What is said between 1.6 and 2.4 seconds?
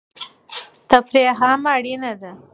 اړینه ده.